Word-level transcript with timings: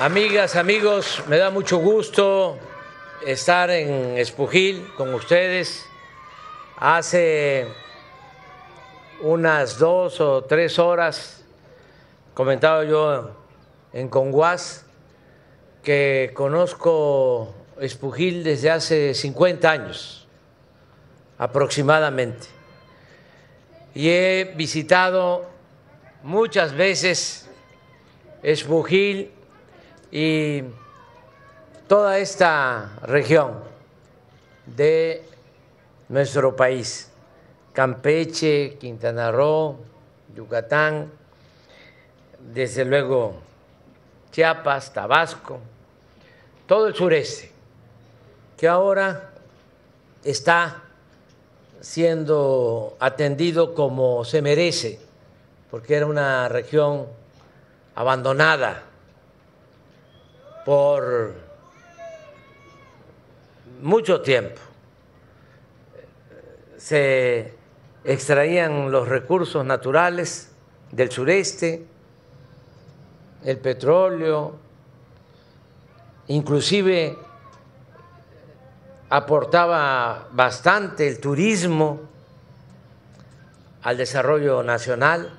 Amigas, 0.00 0.56
amigos, 0.56 1.22
me 1.26 1.36
da 1.36 1.50
mucho 1.50 1.76
gusto 1.76 2.56
estar 3.26 3.68
en 3.68 4.16
Espujil 4.16 4.90
con 4.96 5.12
ustedes. 5.12 5.84
Hace 6.78 7.66
unas 9.20 9.78
dos 9.78 10.18
o 10.22 10.42
tres 10.44 10.78
horas 10.78 11.44
comentaba 12.32 12.82
yo 12.84 13.36
en 13.92 14.08
Conguas 14.08 14.86
que 15.82 16.30
conozco 16.32 17.54
Espujil 17.78 18.42
desde 18.42 18.70
hace 18.70 19.12
50 19.12 19.70
años 19.70 20.26
aproximadamente 21.36 22.46
y 23.94 24.08
he 24.08 24.54
visitado 24.56 25.44
muchas 26.22 26.72
veces 26.72 27.50
Espujil 28.42 29.32
y 30.10 30.64
toda 31.86 32.18
esta 32.18 32.90
región 33.02 33.54
de 34.66 35.24
nuestro 36.08 36.56
país, 36.56 37.10
Campeche, 37.72 38.76
Quintana 38.78 39.30
Roo, 39.30 39.78
Yucatán, 40.34 41.10
desde 42.40 42.84
luego 42.84 43.34
Chiapas, 44.32 44.92
Tabasco, 44.92 45.60
todo 46.66 46.88
el 46.88 46.94
sureste, 46.94 47.50
que 48.56 48.66
ahora 48.66 49.30
está 50.24 50.82
siendo 51.80 52.96
atendido 52.98 53.74
como 53.74 54.24
se 54.24 54.42
merece, 54.42 55.00
porque 55.70 55.94
era 55.94 56.06
una 56.06 56.48
región 56.48 57.06
abandonada 57.94 58.89
por 60.64 61.34
mucho 63.80 64.20
tiempo. 64.20 64.60
Se 66.76 67.54
extraían 68.04 68.90
los 68.90 69.08
recursos 69.08 69.64
naturales 69.64 70.50
del 70.90 71.10
sureste, 71.10 71.86
el 73.44 73.58
petróleo, 73.58 74.56
inclusive 76.28 77.18
aportaba 79.08 80.28
bastante 80.32 81.08
el 81.08 81.20
turismo 81.20 82.00
al 83.82 83.96
desarrollo 83.96 84.62
nacional, 84.62 85.32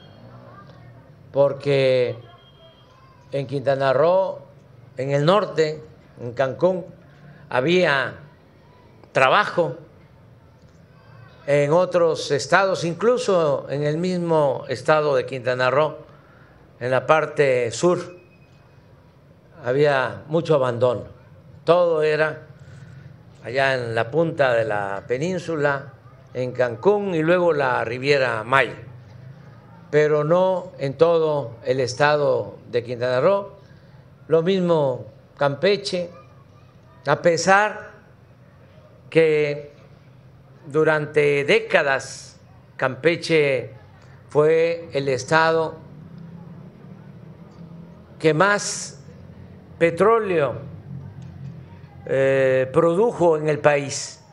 porque 1.31 2.17
en 3.31 3.47
Quintana 3.47 3.93
Roo, 3.93 4.50
en 4.97 5.11
el 5.11 5.25
norte, 5.25 5.81
en 6.19 6.33
Cancún, 6.33 6.85
había 7.49 8.15
trabajo, 9.11 9.75
en 11.47 11.71
otros 11.73 12.31
estados, 12.31 12.83
incluso 12.83 13.65
en 13.69 13.83
el 13.83 13.97
mismo 13.97 14.63
estado 14.69 15.15
de 15.15 15.25
Quintana 15.25 15.69
Roo, 15.71 15.97
en 16.79 16.91
la 16.91 17.05
parte 17.05 17.71
sur, 17.71 17.99
había 19.63 20.23
mucho 20.27 20.55
abandono. 20.55 21.03
Todo 21.63 22.03
era 22.03 22.47
allá 23.43 23.75
en 23.75 23.95
la 23.95 24.11
punta 24.11 24.53
de 24.53 24.65
la 24.65 25.03
península, 25.07 25.93
en 26.33 26.51
Cancún 26.53 27.13
y 27.13 27.21
luego 27.21 27.53
la 27.53 27.83
Riviera 27.83 28.43
Maya, 28.43 28.77
pero 29.89 30.23
no 30.23 30.71
en 30.77 30.93
todo 30.93 31.55
el 31.65 31.79
estado 31.79 32.55
de 32.71 32.83
Quintana 32.83 33.19
Roo. 33.19 33.60
Lo 34.27 34.41
mismo 34.41 35.05
Campeche, 35.37 36.09
a 37.05 37.21
pesar 37.21 37.91
que 39.09 39.73
durante 40.67 41.43
décadas 41.43 42.39
Campeche 42.77 43.71
fue 44.29 44.89
el 44.93 45.09
estado 45.09 45.75
que 48.19 48.33
más 48.33 48.99
petróleo 49.77 50.55
eh, 52.05 52.69
produjo 52.71 53.37
en 53.37 53.49
el 53.49 53.59
país. 53.59 54.23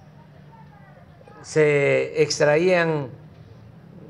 Se 1.43 2.23
extraían 2.23 3.09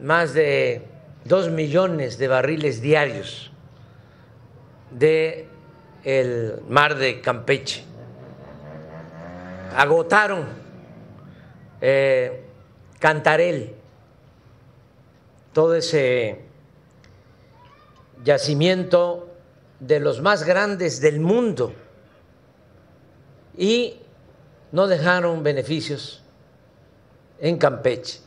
más 0.02 0.34
de 0.34 0.82
dos 1.24 1.50
millones 1.50 2.18
de 2.18 2.28
barriles 2.28 2.80
diarios 2.80 3.52
de 4.90 5.47
el 6.08 6.62
mar 6.70 6.94
de 6.94 7.20
Campeche. 7.20 7.84
Agotaron 9.76 10.46
eh, 11.82 12.46
Cantarel, 12.98 13.74
todo 15.52 15.74
ese 15.74 16.40
yacimiento 18.24 19.28
de 19.80 20.00
los 20.00 20.22
más 20.22 20.44
grandes 20.44 21.02
del 21.02 21.20
mundo 21.20 21.74
y 23.58 23.98
no 24.72 24.86
dejaron 24.86 25.42
beneficios 25.42 26.22
en 27.38 27.58
Campeche. 27.58 28.20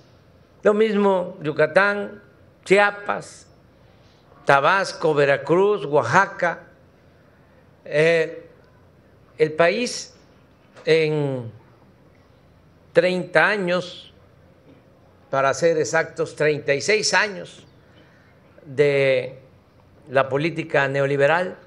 Lo 0.61 0.75
mismo 0.75 1.35
Yucatán, 1.41 2.21
Chiapas, 2.63 3.47
Tabasco, 4.45 5.15
Veracruz, 5.15 5.83
Oaxaca. 5.85 6.67
Eh, 7.85 8.45
el 9.37 9.53
país 9.53 10.13
en 10.85 11.51
30 12.93 13.47
años, 13.47 14.13
para 15.29 15.53
ser 15.53 15.77
exactos, 15.77 16.35
36 16.35 17.13
años 17.13 17.65
de 18.65 19.37
la 20.09 20.27
política 20.29 20.87
neoliberal 20.87 21.57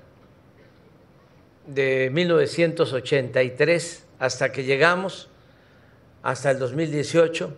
de 1.66 2.10
1983 2.12 4.06
hasta 4.18 4.52
que 4.52 4.64
llegamos, 4.64 5.30
hasta 6.22 6.50
el 6.50 6.58
2018, 6.58 7.54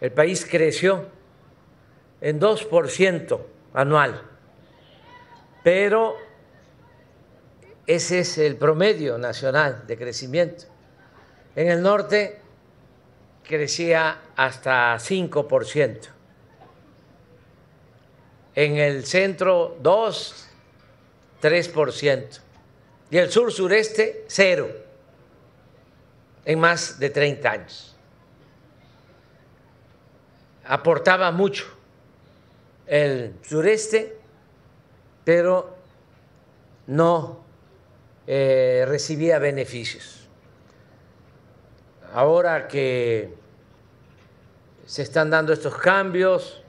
el 0.00 0.12
país 0.12 0.46
creció 0.50 1.06
en 2.20 2.40
2% 2.40 3.40
anual, 3.74 4.22
pero 5.62 6.16
ese 7.86 8.20
es 8.20 8.38
el 8.38 8.56
promedio 8.56 9.18
nacional 9.18 9.86
de 9.86 9.98
crecimiento. 9.98 10.64
En 11.56 11.68
el 11.68 11.82
norte 11.82 12.40
crecía 13.44 14.20
hasta 14.36 14.96
5%, 14.96 15.98
en 18.54 18.76
el 18.76 19.04
centro 19.04 19.76
2, 19.80 20.48
3% 21.42 22.40
y 23.10 23.18
el 23.18 23.30
sur 23.30 23.52
sureste 23.52 24.24
cero 24.28 24.70
en 26.44 26.58
más 26.58 26.98
de 26.98 27.10
30 27.10 27.50
años. 27.50 27.96
Aportaba 30.64 31.30
mucho 31.32 31.66
el 32.86 33.34
sureste, 33.42 34.16
pero 35.24 35.76
no 36.86 37.42
eh, 38.26 38.84
recibía 38.86 39.40
beneficios. 39.40 40.28
Ahora 42.12 42.68
que 42.68 43.34
se 44.86 45.02
están 45.02 45.30
dando 45.30 45.52
estos 45.52 45.76
cambios, 45.76 46.62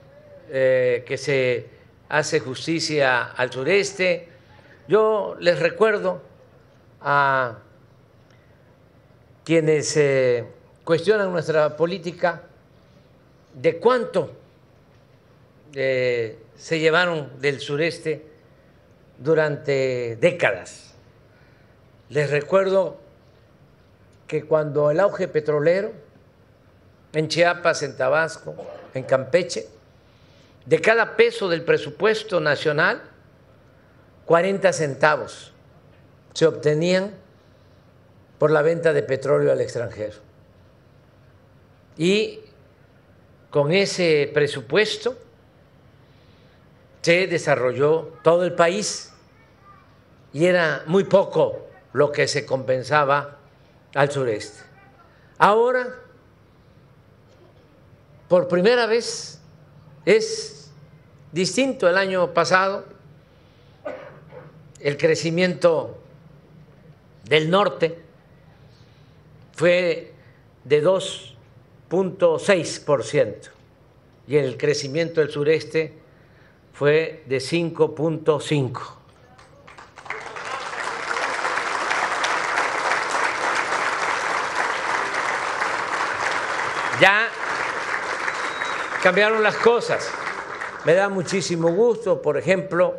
eh, 0.50 1.04
que 1.06 1.16
se 1.16 1.68
hace 2.08 2.40
justicia 2.40 3.24
al 3.24 3.52
sureste, 3.52 4.28
yo 4.88 5.36
les 5.38 5.60
recuerdo 5.60 6.22
a 7.00 7.58
quienes 9.44 9.96
eh, 9.96 10.44
cuestionan 10.82 11.30
nuestra 11.30 11.76
política 11.76 12.42
de 13.54 13.78
cuánto 13.78 14.40
se 15.72 16.78
llevaron 16.78 17.40
del 17.40 17.58
sureste 17.58 18.24
durante 19.18 20.16
décadas. 20.20 20.93
Les 22.14 22.30
recuerdo 22.30 22.96
que 24.28 24.44
cuando 24.44 24.92
el 24.92 25.00
auge 25.00 25.26
petrolero 25.26 25.90
en 27.12 27.26
Chiapas, 27.26 27.82
en 27.82 27.96
Tabasco, 27.96 28.54
en 28.94 29.02
Campeche, 29.02 29.66
de 30.64 30.80
cada 30.80 31.16
peso 31.16 31.48
del 31.48 31.64
presupuesto 31.64 32.38
nacional, 32.38 33.02
40 34.26 34.72
centavos 34.72 35.52
se 36.34 36.46
obtenían 36.46 37.16
por 38.38 38.52
la 38.52 38.62
venta 38.62 38.92
de 38.92 39.02
petróleo 39.02 39.50
al 39.50 39.60
extranjero. 39.60 40.18
Y 41.96 42.38
con 43.50 43.72
ese 43.72 44.30
presupuesto 44.32 45.18
se 47.02 47.26
desarrolló 47.26 48.12
todo 48.22 48.44
el 48.44 48.52
país 48.52 49.12
y 50.32 50.46
era 50.46 50.84
muy 50.86 51.02
poco 51.02 51.73
lo 51.94 52.12
que 52.12 52.28
se 52.28 52.44
compensaba 52.44 53.38
al 53.94 54.10
sureste. 54.10 54.62
Ahora, 55.38 55.94
por 58.28 58.46
primera 58.48 58.84
vez, 58.86 59.40
es 60.04 60.70
distinto 61.32 61.88
el 61.88 61.96
año 61.96 62.34
pasado, 62.34 62.84
el 64.80 64.96
crecimiento 64.96 65.96
del 67.24 67.48
norte 67.48 68.02
fue 69.52 70.12
de 70.64 70.84
2.6% 70.84 73.50
y 74.26 74.36
el 74.36 74.56
crecimiento 74.56 75.20
del 75.20 75.30
sureste 75.30 75.92
fue 76.72 77.22
de 77.26 77.36
5.5%. 77.36 79.03
Ya 87.04 87.28
cambiaron 89.02 89.42
las 89.42 89.56
cosas. 89.56 90.10
Me 90.86 90.94
da 90.94 91.10
muchísimo 91.10 91.70
gusto, 91.70 92.22
por 92.22 92.38
ejemplo, 92.38 92.98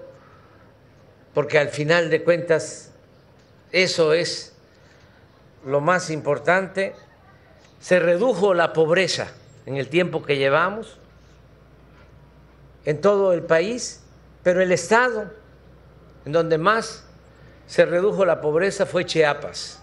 porque 1.34 1.57
al 1.57 1.69
final 1.69 2.12
de 2.12 2.24
cuentas 2.24 2.92
eso 3.72 4.13
es 4.13 4.56
lo 5.66 5.81
más 5.81 6.12
importante. 6.12 6.94
Se 7.80 7.98
redujo 7.98 8.54
la 8.54 8.74
pobreza 8.74 9.30
en 9.66 9.78
el 9.78 9.90
tiempo 9.90 10.22
que 10.22 10.38
llevamos 10.38 11.00
en 12.86 13.01
todo 13.01 13.34
el 13.34 13.42
país, 13.42 14.04
pero 14.44 14.62
el 14.62 14.72
estado 14.72 15.31
en 16.28 16.31
donde 16.31 16.60
más 16.60 17.08
se 17.66 17.88
redujo 17.88 18.24
la 18.24 18.40
pobreza 18.40 18.86
fue 18.86 19.04
Chiapas, 19.04 19.81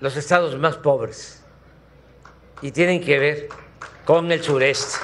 los 0.00 0.16
estados 0.16 0.58
más 0.58 0.78
pobres 0.78 1.39
y 2.62 2.72
tienen 2.72 3.02
que 3.02 3.18
ver 3.18 3.48
con 4.04 4.30
el 4.32 4.42
sureste. 4.42 4.98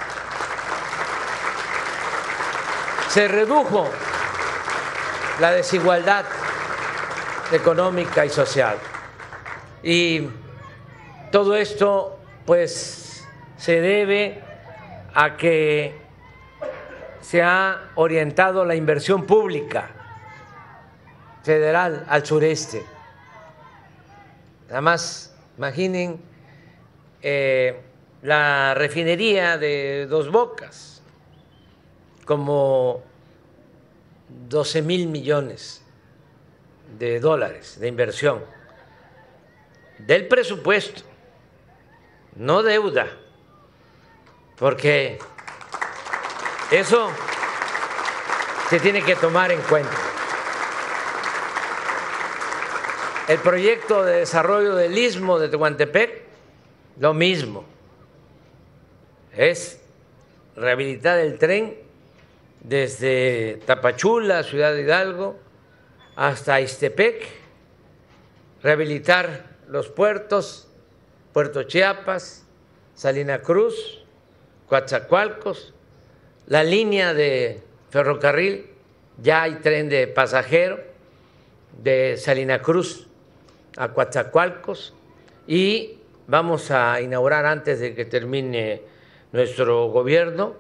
Se 3.09 3.29
redujo 3.29 3.89
la 5.41 5.53
desigualdad 5.53 6.25
económica 7.53 8.25
y 8.25 8.29
social. 8.29 8.77
Y 9.83 10.29
todo 11.31 11.57
esto 11.57 12.19
pues 12.45 13.27
se 13.57 13.81
debe 13.81 14.43
a 15.15 15.37
que 15.37 15.99
se 17.21 17.43
ha 17.43 17.91
orientado 17.95 18.65
la 18.65 18.75
inversión 18.75 19.25
pública 19.25 19.91
federal 21.43 22.05
al 22.09 22.25
sureste. 22.27 22.85
Además, 24.71 25.35
imaginen 25.57 26.21
eh, 27.29 27.75
la 28.23 28.73
refinería 28.75 29.59
de 29.59 30.07
Dos 30.07 30.31
Bocas, 30.31 31.03
como 32.25 33.03
12 34.49 34.83
mil 34.83 35.09
millones 35.09 35.83
de 36.97 37.19
dólares 37.19 37.81
de 37.81 37.89
inversión 37.89 38.45
del 39.99 40.29
presupuesto, 40.29 41.03
no 42.37 42.63
deuda, 42.63 43.09
porque 44.57 45.19
eso 46.71 47.11
se 48.71 48.79
tiene 48.79 49.03
que 49.03 49.17
tomar 49.17 49.51
en 49.51 49.61
cuenta. 49.63 49.97
El 53.27 53.39
proyecto 53.41 54.05
de 54.05 54.19
desarrollo 54.19 54.77
del 54.77 54.97
istmo 54.97 55.41
de 55.41 55.49
Tehuantepec 55.49 56.26
lo 56.99 57.15
mismo. 57.15 57.65
Es 59.37 59.81
rehabilitar 60.57 61.19
el 61.19 61.39
tren 61.39 61.77
desde 62.61 63.61
Tapachula, 63.67 64.43
Ciudad 64.43 64.73
de 64.73 64.83
Hidalgo, 64.83 65.39
hasta 66.17 66.61
Istepec, 66.61 67.27
rehabilitar 68.63 69.45
los 69.69 69.89
puertos, 69.89 70.69
Puerto 71.33 71.65
Chiapas, 71.65 72.47
Salina 72.95 73.43
Cruz, 73.43 74.03
Coatzacoalcos, 74.69 75.75
la 76.47 76.65
línea 76.65 77.13
de 77.13 77.63
ferrocarril, 77.91 78.71
ya 79.23 79.43
hay 79.43 79.57
tren 79.57 79.89
de 79.89 80.07
pasajero 80.07 80.81
de 81.83 82.17
Salina 82.17 82.63
Cruz 82.63 83.07
a 83.77 83.93
Coatzacoalcos 83.93 84.95
y 85.47 85.96
vamos 86.27 86.71
a 86.71 87.01
inaugurar 87.01 87.47
antes 87.47 87.81
de 87.81 87.95
que 87.95 88.05
termine 88.05 88.83
nuestro 89.33 89.87
gobierno 89.89 90.55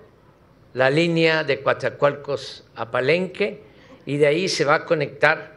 la 0.74 0.90
línea 0.90 1.42
de 1.42 1.62
Coatzacoalcos 1.62 2.64
a 2.76 2.90
Palenque 2.90 3.62
y 4.04 4.18
de 4.18 4.26
ahí 4.26 4.48
se 4.48 4.64
va 4.64 4.74
a 4.74 4.84
conectar 4.84 5.54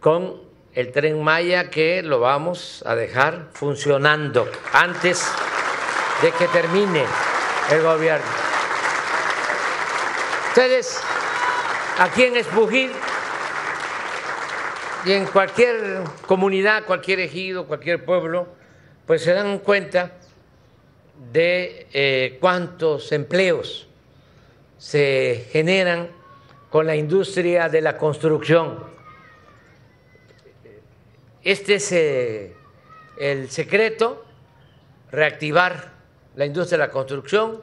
con 0.00 0.42
el 0.74 0.92
tren 0.92 1.22
Maya 1.22 1.70
que 1.70 2.02
lo 2.02 2.20
vamos 2.20 2.82
a 2.86 2.94
dejar 2.94 3.48
funcionando 3.52 4.48
antes 4.72 5.32
de 6.20 6.30
que 6.32 6.46
termine 6.48 7.04
el 7.70 7.82
gobierno. 7.82 8.26
Ustedes 10.48 11.00
aquí 11.98 12.24
en 12.24 12.36
Espujil 12.36 12.90
y 15.04 15.12
en 15.12 15.26
cualquier 15.26 16.02
comunidad, 16.26 16.84
cualquier 16.84 17.20
ejido, 17.20 17.66
cualquier 17.66 18.04
pueblo, 18.04 18.48
pues 19.06 19.22
se 19.22 19.32
dan 19.32 19.58
cuenta 19.58 20.12
de 21.32 21.86
eh, 21.92 22.38
cuántos 22.40 23.12
empleos 23.12 23.86
se 24.78 25.46
generan 25.50 26.10
con 26.70 26.86
la 26.86 26.96
industria 26.96 27.68
de 27.68 27.80
la 27.80 27.96
construcción. 27.96 28.78
Este 31.42 31.74
es 31.74 31.92
eh, 31.92 32.54
el 33.18 33.50
secreto, 33.50 34.24
reactivar 35.10 35.92
la 36.36 36.46
industria 36.46 36.78
de 36.78 36.86
la 36.86 36.90
construcción 36.90 37.62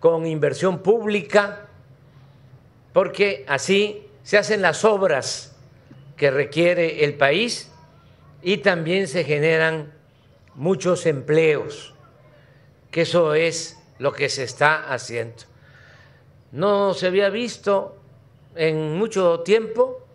con 0.00 0.26
inversión 0.26 0.82
pública, 0.82 1.68
porque 2.92 3.44
así 3.48 4.06
se 4.22 4.38
hacen 4.38 4.60
las 4.60 4.84
obras 4.84 5.56
que 6.16 6.30
requiere 6.30 7.04
el 7.04 7.14
país 7.14 7.70
y 8.42 8.58
también 8.58 9.08
se 9.08 9.24
generan 9.24 9.95
muchos 10.56 11.06
empleos, 11.06 11.94
que 12.90 13.02
eso 13.02 13.34
es 13.34 13.78
lo 13.98 14.12
que 14.12 14.28
se 14.28 14.42
está 14.42 14.92
haciendo. 14.92 15.44
No 16.52 16.94
se 16.94 17.06
había 17.06 17.28
visto 17.30 17.96
en 18.54 18.96
mucho 18.96 19.40
tiempo 19.40 20.06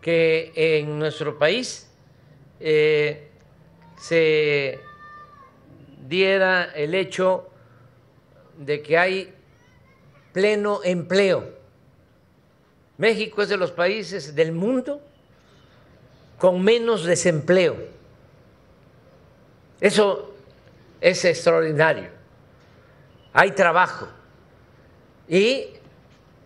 que 0.00 0.52
en 0.54 0.98
nuestro 0.98 1.38
país 1.38 1.90
eh, 2.60 3.28
se 3.98 4.80
diera 6.06 6.64
el 6.74 6.94
hecho 6.94 7.48
de 8.58 8.82
que 8.82 8.98
hay 8.98 9.34
pleno 10.32 10.80
empleo. 10.84 11.56
México 12.98 13.42
es 13.42 13.48
de 13.48 13.56
los 13.56 13.72
países 13.72 14.34
del 14.34 14.52
mundo 14.52 15.00
con 16.38 16.62
menos 16.62 17.04
desempleo. 17.04 17.97
Eso 19.80 20.34
es 21.00 21.24
extraordinario. 21.24 22.08
Hay 23.32 23.52
trabajo. 23.52 24.08
Y 25.28 25.68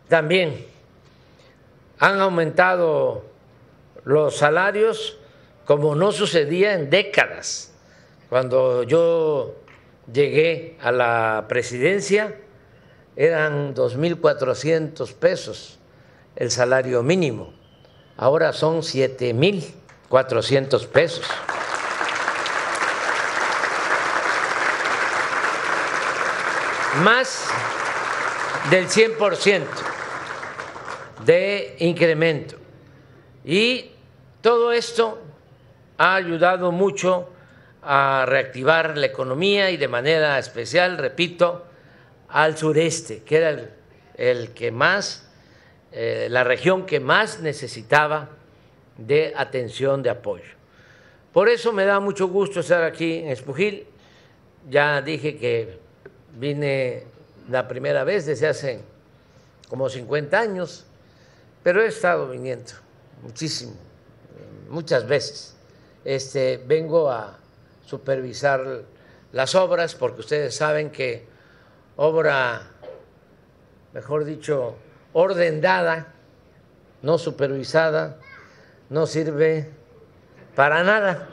también 0.09 0.67
han 1.99 2.21
aumentado 2.21 3.25
los 4.05 4.37
salarios 4.37 5.19
como 5.65 5.95
no 5.95 6.13
sucedía 6.13 6.75
en 6.75 6.91
décadas. 6.91 7.73
Cuando 8.29 8.83
yo 8.83 9.55
llegué 10.13 10.77
a 10.83 10.91
la 10.91 11.47
presidencia 11.49 12.35
eran 13.15 13.75
2.400 13.75 15.15
pesos 15.15 15.79
el 16.37 16.51
salario 16.51 17.03
mínimo. 17.03 17.53
Ahora 18.17 18.53
son 18.53 18.79
7.400 18.79 20.87
pesos. 20.89 21.27
Más 27.01 27.49
del 28.71 28.89
100% 28.89 29.65
de 31.25 31.77
incremento. 31.79 32.57
Y 33.45 33.91
todo 34.41 34.73
esto 34.73 35.21
ha 35.99 36.15
ayudado 36.15 36.73
mucho 36.73 37.29
a 37.83 38.25
reactivar 38.27 38.97
la 38.97 39.07
economía 39.07 39.71
y 39.71 39.77
de 39.77 39.89
manera 39.89 40.39
especial, 40.39 40.99
repito, 40.99 41.65
al 42.29 42.57
sureste, 42.57 43.23
que 43.25 43.37
era 43.37 43.69
el, 44.17 44.51
que 44.53 44.71
más 44.71 45.29
eh, 45.91 46.29
la 46.31 46.45
región 46.45 46.87
que 46.87 47.01
más 47.01 47.41
necesitaba 47.41 48.29
de 48.97 49.33
atención, 49.37 50.03
de 50.03 50.11
apoyo. 50.11 50.45
Por 51.33 51.49
eso 51.49 51.73
me 51.73 51.85
da 51.85 51.99
mucho 51.99 52.29
gusto 52.29 52.61
estar 52.61 52.85
aquí 52.85 53.15
en 53.15 53.29
Espujil. 53.31 53.87
Ya 54.69 55.03
dije 55.03 55.37
que 55.37 55.82
vine 56.39 57.05
la 57.49 57.69
primera 57.69 58.05
vez 58.05 58.27
desde 58.27 58.49
hace 58.49 58.81
como 59.69 59.89
50 59.89 60.39
años, 60.39 60.85
pero 61.63 61.83
he 61.83 61.87
estado 61.87 62.29
viniendo 62.29 62.73
muchísimo, 63.23 63.73
muchas 64.69 65.07
veces. 65.07 65.55
Este, 66.05 66.63
vengo 66.67 67.11
a 67.11 67.39
supervisar 67.87 68.83
las 69.33 69.55
obras 69.55 69.95
porque 69.95 70.21
ustedes 70.21 70.55
saben 70.55 70.91
que 70.91 71.27
obra, 71.97 72.63
mejor 73.93 74.25
dicho, 74.25 74.77
ordenada, 75.13 76.13
no 77.03 77.19
supervisada, 77.19 78.19
no 78.91 79.07
sirve 79.07 79.71
para 80.55 80.83
nada. 80.85 81.29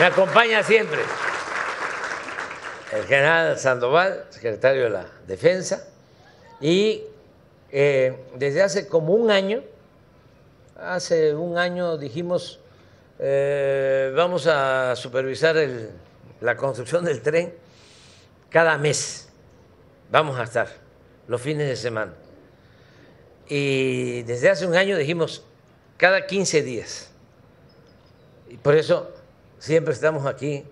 Me 0.00 0.06
acompaña 0.06 0.62
siempre 0.62 0.98
el 2.90 3.04
general 3.04 3.58
Sandoval, 3.58 4.24
secretario 4.30 4.84
de 4.84 4.88
la 4.88 5.06
Defensa, 5.26 5.86
y 6.58 7.02
eh, 7.70 8.18
desde 8.34 8.62
hace 8.62 8.88
como 8.88 9.12
un 9.12 9.30
año, 9.30 9.62
hace 10.74 11.34
un 11.34 11.58
año 11.58 11.98
dijimos, 11.98 12.60
eh, 13.18 14.10
vamos 14.16 14.46
a 14.46 14.96
supervisar 14.96 15.56
la 16.40 16.56
construcción 16.56 17.04
del 17.04 17.20
tren 17.20 17.52
cada 18.48 18.78
mes, 18.78 19.28
vamos 20.10 20.38
a 20.38 20.44
estar 20.44 20.68
los 21.28 21.42
fines 21.42 21.68
de 21.68 21.76
semana. 21.76 22.14
Y 23.48 24.22
desde 24.22 24.48
hace 24.48 24.66
un 24.66 24.76
año 24.76 24.96
dijimos, 24.96 25.44
cada 25.98 26.26
15 26.26 26.62
días. 26.62 27.10
Y 28.48 28.56
por 28.56 28.74
eso 28.74 29.19
siempre 29.60 29.94
estamos 29.94 30.26
aquí 30.26 30.64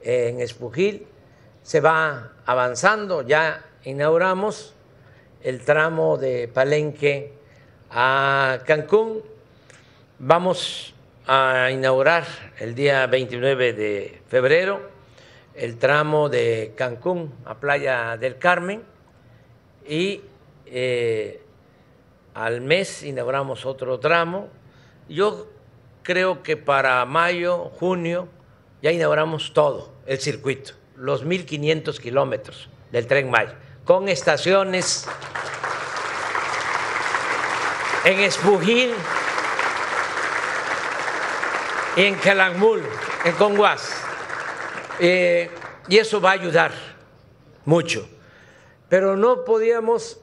en 0.00 0.40
Espujil, 0.40 1.08
se 1.64 1.80
va 1.80 2.30
avanzando, 2.46 3.22
ya 3.22 3.64
inauguramos 3.82 4.74
el 5.42 5.60
tramo 5.64 6.16
de 6.16 6.46
Palenque 6.46 7.32
a 7.90 8.60
Cancún, 8.64 9.22
vamos 10.20 10.94
a 11.26 11.70
inaugurar 11.72 12.24
el 12.60 12.76
día 12.76 13.04
29 13.08 13.72
de 13.72 14.22
febrero 14.28 14.94
el 15.54 15.78
tramo 15.78 16.28
de 16.28 16.74
Cancún 16.76 17.32
a 17.44 17.54
Playa 17.54 18.16
del 18.16 18.38
Carmen. 18.38 18.82
Y 19.86 20.22
eh, 20.66 21.42
al 22.34 22.60
mes 22.60 23.02
inauguramos 23.02 23.64
otro 23.64 24.00
tramo. 24.00 24.48
Yo 25.08 25.46
creo 26.02 26.42
que 26.42 26.56
para 26.56 27.04
mayo, 27.04 27.70
junio, 27.78 28.28
ya 28.84 28.92
inauguramos 28.92 29.54
todo 29.54 29.88
el 30.04 30.18
circuito, 30.18 30.74
los 30.94 31.24
1.500 31.24 31.98
kilómetros 31.98 32.68
del 32.92 33.06
tren 33.06 33.30
Maya, 33.30 33.54
con 33.86 34.10
estaciones 34.10 35.06
en 38.04 38.20
Espujil 38.20 38.92
y 41.96 42.02
en 42.02 42.14
Calakmul, 42.16 42.82
en 43.24 43.32
Conguas. 43.36 44.02
Eh, 45.00 45.48
y 45.88 45.96
eso 45.96 46.20
va 46.20 46.32
a 46.32 46.34
ayudar 46.34 46.72
mucho. 47.64 48.06
Pero 48.90 49.16
no 49.16 49.46
podíamos 49.46 50.20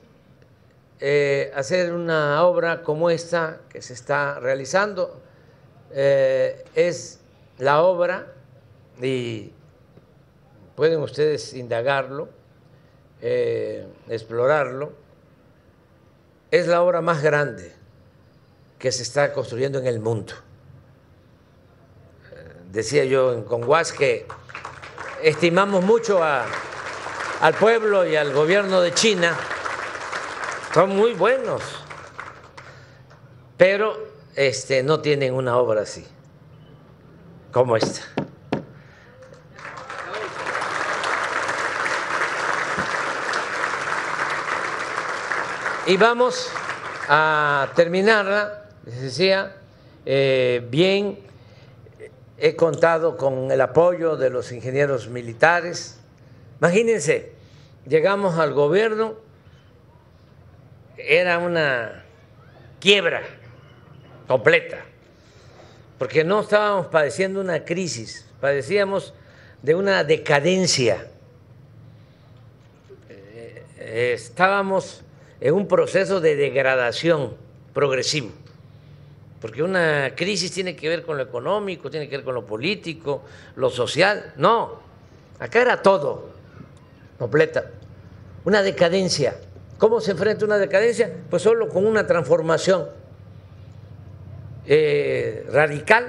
eh, 0.99 1.51
hacer 1.55 1.93
una 1.93 2.43
obra 2.43 2.83
como 2.83 3.09
esta 3.09 3.61
que 3.69 3.81
se 3.81 3.93
está 3.93 4.39
realizando. 4.39 5.19
Eh, 5.89 6.63
es 6.75 7.21
la 7.57 7.81
obra 7.81 8.35
y 9.01 9.53
pueden 10.75 11.01
ustedes 11.01 11.53
indagarlo, 11.53 12.29
eh, 13.21 13.87
explorarlo, 14.09 14.93
es 16.49 16.67
la 16.67 16.81
obra 16.81 17.01
más 17.01 17.21
grande 17.21 17.73
que 18.77 18.91
se 18.91 19.03
está 19.03 19.33
construyendo 19.33 19.79
en 19.79 19.87
el 19.87 19.99
mundo. 19.99 20.33
Eh, 22.31 22.53
decía 22.71 23.05
yo 23.05 23.33
en 23.33 23.43
Conguas 23.43 23.93
que 23.93 24.25
estimamos 25.21 25.83
mucho 25.83 26.21
al 26.23 27.53
pueblo 27.59 28.07
y 28.07 28.15
al 28.15 28.33
gobierno 28.33 28.81
de 28.81 28.93
China, 28.93 29.37
son 30.73 30.95
muy 30.95 31.13
buenos, 31.13 31.61
pero 33.57 33.97
este, 34.35 34.83
no 34.83 35.01
tienen 35.01 35.33
una 35.33 35.57
obra 35.57 35.81
así 35.81 36.07
como 37.51 37.75
esta. 37.75 38.20
Y 45.87 45.97
vamos 45.97 46.47
a 47.09 47.71
terminarla, 47.75 48.65
les 48.85 49.01
decía, 49.01 49.55
eh, 50.05 50.63
bien, 50.69 51.17
he 52.37 52.55
contado 52.55 53.17
con 53.17 53.51
el 53.51 53.59
apoyo 53.61 54.15
de 54.15 54.29
los 54.29 54.51
ingenieros 54.51 55.07
militares. 55.07 55.99
Imagínense, 56.59 57.31
llegamos 57.87 58.37
al 58.37 58.53
gobierno, 58.53 59.15
era 60.97 61.39
una 61.39 62.05
quiebra 62.79 63.23
completa, 64.27 64.85
porque 65.97 66.23
no 66.23 66.41
estábamos 66.41 66.87
padeciendo 66.87 67.41
una 67.41 67.65
crisis, 67.65 68.27
padecíamos 68.39 69.15
de 69.63 69.73
una 69.73 70.03
decadencia. 70.03 71.07
Eh, 73.09 74.13
estábamos 74.13 75.03
en 75.41 75.55
un 75.55 75.67
proceso 75.67 76.21
de 76.21 76.35
degradación 76.35 77.33
progresivo, 77.73 78.29
porque 79.41 79.63
una 79.63 80.13
crisis 80.15 80.51
tiene 80.51 80.75
que 80.75 80.87
ver 80.87 81.03
con 81.03 81.17
lo 81.17 81.23
económico, 81.23 81.89
tiene 81.89 82.07
que 82.07 82.17
ver 82.17 82.23
con 82.23 82.35
lo 82.35 82.45
político, 82.45 83.23
lo 83.55 83.71
social, 83.71 84.33
no, 84.37 84.79
acá 85.39 85.61
era 85.61 85.81
todo, 85.81 86.29
completa, 87.17 87.71
una 88.45 88.61
decadencia. 88.61 89.35
¿Cómo 89.79 89.99
se 89.99 90.11
enfrenta 90.11 90.45
una 90.45 90.59
decadencia? 90.59 91.11
Pues 91.31 91.41
solo 91.41 91.67
con 91.67 91.87
una 91.87 92.05
transformación 92.05 92.85
eh, 94.67 95.43
radical. 95.51 96.05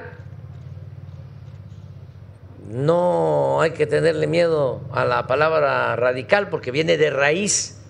No 2.68 3.62
hay 3.62 3.70
que 3.70 3.86
tenerle 3.86 4.26
miedo 4.26 4.82
a 4.92 5.06
la 5.06 5.26
palabra 5.26 5.96
radical 5.96 6.50
porque 6.50 6.70
viene 6.70 6.98
de 6.98 7.10
raíz 7.10 7.81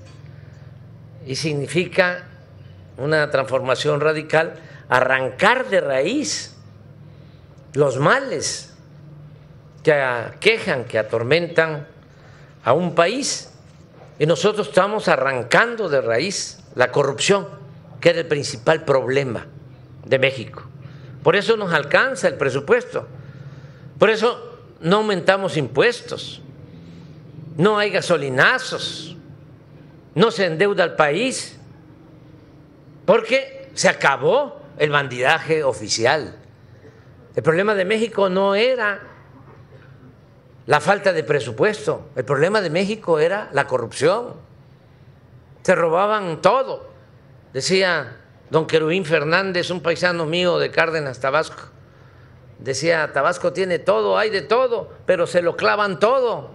y 1.26 1.37
significa 1.37 2.25
una 2.97 3.31
transformación 3.31 4.00
radical, 4.00 4.55
arrancar 4.88 5.69
de 5.69 5.81
raíz 5.81 6.55
los 7.75 7.99
males 7.99 8.75
que 9.83 9.93
aquejan, 9.93 10.85
que 10.85 10.99
atormentan 10.99 11.87
a 12.64 12.73
un 12.73 12.95
país. 12.95 13.50
Y 14.19 14.26
nosotros 14.26 14.69
estamos 14.69 15.09
arrancando 15.09 15.88
de 15.88 16.00
raíz 16.00 16.61
la 16.75 16.93
corrupción, 16.93 17.49
que 18.00 18.11
era 18.11 18.21
el 18.21 18.26
principal 18.26 18.85
problema 18.85 19.47
de 20.05 20.19
México. 20.19 20.62
Por 21.23 21.37
eso 21.37 21.57
nos 21.57 21.73
alcanza 21.73 22.29
el 22.29 22.35
presupuesto. 22.35 23.07
Por 23.99 24.11
eso 24.11 24.59
no 24.81 24.97
aumentamos 24.97 25.57
impuestos. 25.57 26.43
No 27.57 27.79
hay 27.79 27.91
gasolinazos 27.91 29.12
no 30.14 30.31
se 30.31 30.47
endeuda 30.47 30.85
el 30.85 30.95
país, 30.95 31.59
porque 33.07 33.71
se 33.75 33.88
acabó 33.88 34.61
el 34.78 34.90
bandidaje 34.90 35.64
oficial. 35.64 36.37
El 37.35 37.42
problema 37.42 37.75
de 37.75 37.85
México 37.85 38.28
no 38.28 38.54
era 38.54 39.00
la 40.66 40.81
falta 40.81 41.12
de 41.12 41.25
presupuesto, 41.25 42.11
el 42.14 42.25
problema 42.25 42.61
de 42.61 42.71
México 42.71 43.19
era 43.19 43.49
la 43.52 43.66
corrupción. 43.66 44.35
Se 45.62 45.75
robaban 45.75 46.40
todo. 46.42 46.90
Decía 47.52 48.16
don 48.50 48.66
Querubín 48.66 49.04
Fernández, 49.04 49.71
un 49.71 49.81
paisano 49.81 50.26
mío 50.26 50.59
de 50.59 50.71
Cárdenas, 50.71 51.21
Tabasco. 51.21 51.62
Decía, 52.59 53.12
Tabasco 53.12 53.52
tiene 53.52 53.78
todo, 53.78 54.16
hay 54.16 54.31
de 54.31 54.42
todo, 54.42 54.92
pero 55.07 55.26
se 55.26 55.42
lo 55.42 55.57
clavan 55.57 55.99
todo. 55.99 56.50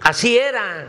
Así 0.00 0.36
era. 0.36 0.86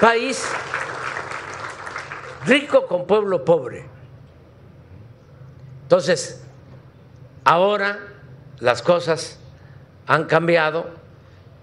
País 0.00 0.44
rico 2.46 2.86
con 2.86 3.06
pueblo 3.06 3.44
pobre. 3.44 3.84
Entonces, 5.82 6.42
ahora 7.44 7.98
las 8.60 8.82
cosas 8.82 9.38
han 10.06 10.24
cambiado 10.24 10.86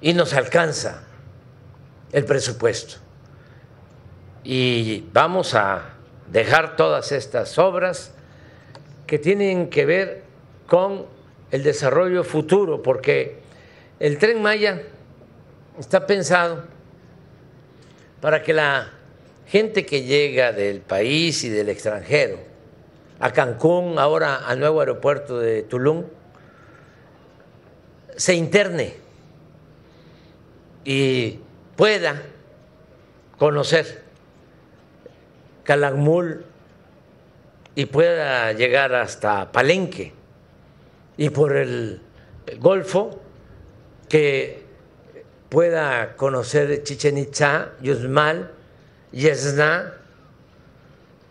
y 0.01 0.13
nos 0.13 0.33
alcanza 0.33 1.03
el 2.11 2.25
presupuesto. 2.25 2.97
Y 4.43 5.07
vamos 5.13 5.55
a 5.55 5.95
dejar 6.31 6.75
todas 6.75 7.11
estas 7.11 7.57
obras 7.57 8.13
que 9.07 9.19
tienen 9.19 9.69
que 9.69 9.85
ver 9.85 10.23
con 10.67 11.05
el 11.51 11.63
desarrollo 11.63 12.23
futuro, 12.23 12.81
porque 12.81 13.39
el 13.99 14.17
tren 14.17 14.41
Maya 14.41 14.81
está 15.79 16.05
pensado 16.05 16.74
para 18.25 18.41
que 18.41 18.53
la 18.53 18.87
gente 19.45 19.85
que 19.85 20.01
llega 20.01 20.51
del 20.51 20.81
país 20.81 21.43
y 21.43 21.49
del 21.49 21.69
extranjero 21.69 22.39
a 23.19 23.31
Cancún, 23.31 23.99
ahora 23.99 24.37
al 24.37 24.59
nuevo 24.59 24.79
aeropuerto 24.79 25.37
de 25.37 25.61
Tulum, 25.61 26.05
se 28.15 28.33
interne 28.33 28.95
y 30.83 31.37
pueda 31.75 32.19
conocer 33.37 34.01
Calakmul 35.63 36.45
y 37.75 37.85
pueda 37.85 38.53
llegar 38.53 38.95
hasta 38.95 39.51
Palenque 39.51 40.13
y 41.15 41.29
por 41.29 41.55
el 41.55 42.01
Golfo 42.57 43.21
que 44.09 44.64
pueda 45.49 46.15
conocer 46.15 46.83
Chichen 46.83 47.17
Itza, 47.17 47.71
Yuzmal, 47.81 48.51
Yesna. 49.11 49.93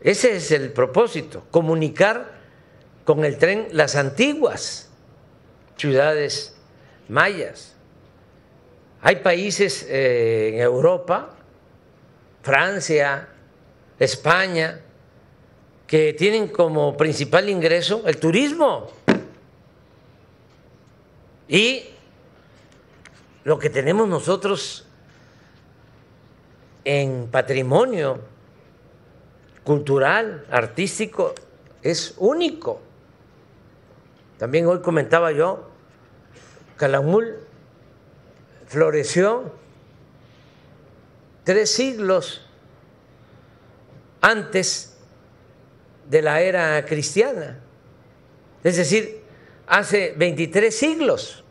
Ese 0.00 0.36
es 0.36 0.50
el 0.50 0.72
propósito, 0.72 1.44
comunicar 1.50 2.32
con 3.04 3.24
el 3.24 3.38
tren 3.38 3.68
las 3.72 3.96
antiguas 3.96 4.90
ciudades 5.76 6.54
mayas. 7.08 7.74
Hay 9.02 9.16
países 9.16 9.86
eh, 9.88 10.52
en 10.54 10.60
Europa, 10.60 11.34
Francia, 12.42 13.28
España, 13.98 14.80
que 15.86 16.14
tienen 16.14 16.48
como 16.48 16.96
principal 16.96 17.48
ingreso 17.48 18.02
el 18.06 18.16
turismo. 18.16 18.90
Y 21.48 21.93
lo 23.44 23.58
que 23.58 23.70
tenemos 23.70 24.08
nosotros 24.08 24.86
en 26.84 27.28
patrimonio 27.30 28.20
cultural, 29.62 30.46
artístico, 30.50 31.34
es 31.82 32.14
único. 32.18 32.80
También 34.38 34.66
hoy 34.66 34.80
comentaba 34.80 35.32
yo, 35.32 35.70
Calamul 36.76 37.36
floreció 38.66 39.52
tres 41.44 41.70
siglos 41.70 42.46
antes 44.20 44.96
de 46.08 46.22
la 46.22 46.40
era 46.40 46.84
cristiana, 46.86 47.60
es 48.62 48.76
decir, 48.76 49.22
hace 49.66 50.14
23 50.16 50.74
siglos. 50.74 51.43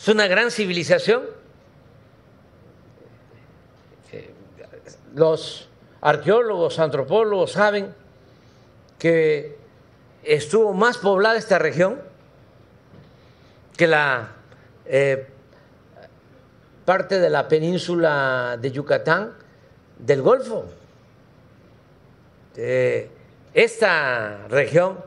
Es 0.00 0.08
una 0.08 0.26
gran 0.28 0.50
civilización. 0.50 1.24
Los 5.14 5.68
arqueólogos, 6.00 6.78
antropólogos 6.78 7.52
saben 7.52 7.94
que 8.98 9.58
estuvo 10.22 10.72
más 10.72 10.96
poblada 10.96 11.36
esta 11.36 11.58
región 11.58 12.00
que 13.76 13.86
la 13.86 14.36
eh, 14.86 15.26
parte 16.86 17.18
de 17.18 17.28
la 17.28 17.46
península 17.46 18.56
de 18.58 18.72
Yucatán 18.72 19.34
del 19.98 20.22
Golfo. 20.22 20.64
Eh, 22.56 23.10
esta 23.52 24.48
región 24.48 24.98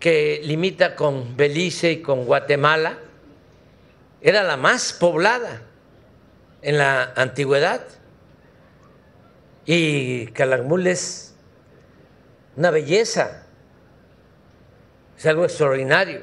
que 0.00 0.40
limita 0.42 0.96
con 0.96 1.36
Belice 1.36 1.92
y 1.92 2.02
con 2.02 2.24
Guatemala 2.24 2.98
era 4.24 4.42
la 4.42 4.56
más 4.56 4.94
poblada 4.94 5.60
en 6.62 6.78
la 6.78 7.12
antigüedad 7.14 7.82
y 9.66 10.28
Calakmul 10.28 10.86
es 10.86 11.34
una 12.56 12.70
belleza, 12.70 13.44
es 15.18 15.26
algo 15.26 15.44
extraordinario. 15.44 16.22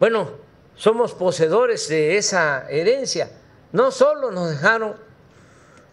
Bueno, 0.00 0.30
somos 0.74 1.12
poseedores 1.12 1.86
de 1.88 2.16
esa 2.16 2.66
herencia. 2.70 3.30
No 3.72 3.90
solo 3.90 4.30
nos 4.30 4.48
dejaron 4.48 4.96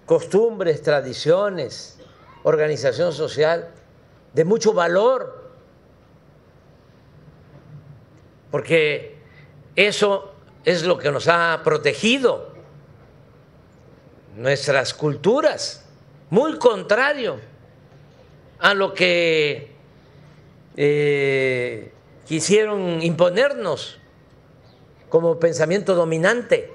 costumbres, 0.06 0.84
tradiciones, 0.84 2.00
organización 2.44 3.12
social 3.12 3.72
de 4.34 4.46
mucho 4.46 4.72
valor, 4.72 5.52
porque 8.52 9.22
eso 9.76 10.33
es 10.66 10.84
lo 10.84 10.98
que 10.98 11.12
nos 11.12 11.28
ha 11.28 11.62
protegido, 11.64 12.54
nuestras 14.36 14.94
culturas, 14.94 15.86
muy 16.30 16.58
contrario 16.58 17.40
a 18.60 18.74
lo 18.74 18.94
que 18.94 19.72
eh, 20.76 21.92
quisieron 22.26 23.02
imponernos 23.04 24.00
como 25.10 25.40
pensamiento 25.40 25.94
dominante 25.94 26.72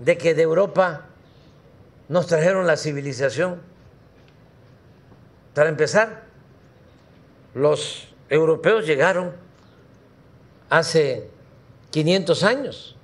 de 0.00 0.18
que 0.18 0.34
de 0.34 0.42
Europa 0.42 1.06
nos 2.08 2.26
trajeron 2.26 2.66
la 2.66 2.76
civilización. 2.76 3.60
Para 5.54 5.68
empezar, 5.68 6.24
los 7.54 8.08
europeos 8.28 8.86
llegaron 8.86 9.32
hace 10.70 11.30
500 11.90 12.42
años. 12.42 12.96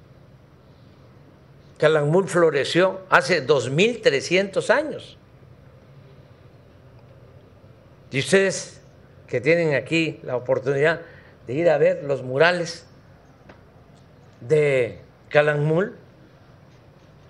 Calakmul 1.78 2.28
floreció 2.28 3.00
hace 3.10 3.46
2.300 3.46 4.70
años. 4.70 5.18
Y 8.10 8.20
ustedes 8.20 8.80
que 9.26 9.40
tienen 9.40 9.74
aquí 9.74 10.20
la 10.22 10.36
oportunidad 10.36 11.00
de 11.46 11.54
ir 11.54 11.68
a 11.68 11.78
ver 11.78 12.04
los 12.04 12.22
murales 12.22 12.86
de 14.40 15.00
Calakmul, 15.30 15.96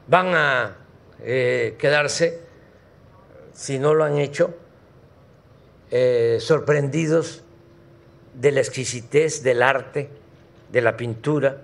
van 0.06 0.34
a 0.34 0.76
eh, 1.22 1.76
quedarse, 1.78 2.40
si 3.54 3.78
no 3.78 3.94
lo 3.94 4.04
han 4.04 4.18
hecho, 4.18 4.54
eh, 5.90 6.38
sorprendidos 6.40 7.42
de 8.34 8.52
la 8.52 8.60
exquisitez 8.60 9.42
del 9.42 9.62
arte, 9.62 10.10
de 10.74 10.80
la 10.82 10.96
pintura, 10.96 11.56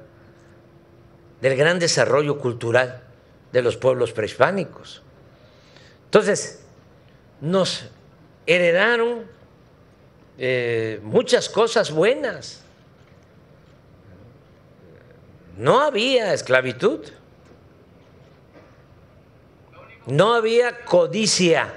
del 1.40 1.57
gran 1.57 1.81
desarrollo 1.81 2.38
cultural 2.38 3.03
de 3.51 3.61
los 3.61 3.77
pueblos 3.77 4.12
prehispánicos. 4.12 5.03
Entonces, 6.05 6.64
nos 7.40 7.88
heredaron 8.46 9.25
eh, 10.38 11.01
muchas 11.03 11.49
cosas 11.49 11.90
buenas. 11.90 12.62
No 15.59 15.81
había 15.81 16.33
esclavitud. 16.33 17.01
No 20.07 20.35
había 20.35 20.85
codicia. 20.85 21.75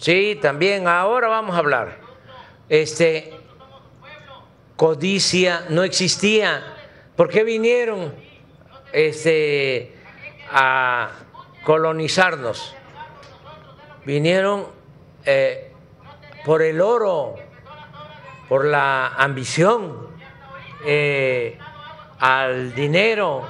Sí, 0.00 0.36
también. 0.42 0.88
Ahora 0.88 1.28
vamos 1.28 1.54
a 1.54 1.58
hablar. 1.58 2.00
Este, 2.68 3.38
codicia 4.78 5.64
no 5.70 5.82
existía. 5.82 6.62
¿Por 7.16 7.28
qué 7.28 7.42
vinieron 7.42 8.14
este, 8.92 9.92
a 10.52 11.10
colonizarnos? 11.64 12.76
Vinieron 14.06 14.66
eh, 15.26 15.72
por 16.44 16.62
el 16.62 16.80
oro, 16.80 17.34
por 18.48 18.66
la 18.66 19.08
ambición, 19.08 20.10
eh, 20.86 21.58
al 22.20 22.72
dinero 22.72 23.48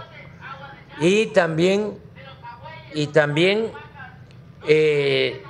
y 0.99 1.27
también 1.27 1.99
y 2.95 3.09
también 3.09 3.71
eh, 4.67 5.43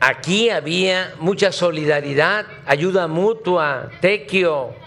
aquí 0.00 0.50
había 0.50 1.14
mucha 1.18 1.50
solidaridad, 1.50 2.44
ayuda 2.66 3.08
mutua, 3.08 3.88
tequio, 4.02 4.83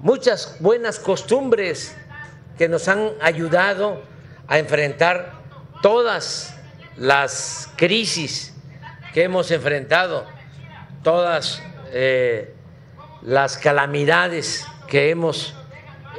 muchas 0.00 0.56
buenas 0.60 0.98
costumbres 0.98 1.96
que 2.58 2.68
nos 2.68 2.88
han 2.88 3.12
ayudado 3.20 4.02
a 4.48 4.58
enfrentar 4.58 5.32
todas 5.82 6.54
las 6.96 7.70
crisis 7.76 8.54
que 9.12 9.24
hemos 9.24 9.50
enfrentado, 9.50 10.26
todas 11.02 11.62
eh, 11.92 12.54
las 13.22 13.58
calamidades 13.58 14.66
que 14.88 15.10
hemos 15.10 15.54